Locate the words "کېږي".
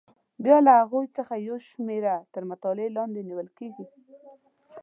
3.57-3.85